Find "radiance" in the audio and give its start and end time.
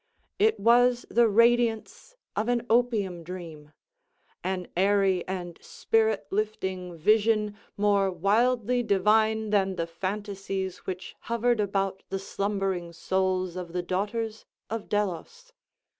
1.27-2.15